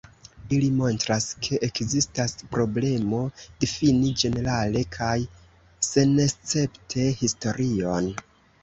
[0.55, 3.19] Ili montras, ke ekzistas problemo
[3.65, 5.15] difini ĝenerale kaj
[5.93, 8.15] senescepte historion.